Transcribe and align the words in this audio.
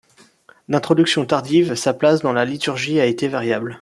D'introduction 0.67 1.27
tardive, 1.27 1.75
sa 1.75 1.93
place 1.93 2.21
dans 2.21 2.33
la 2.33 2.43
liturgie 2.43 2.99
a 2.99 3.05
été 3.05 3.27
variable. 3.27 3.69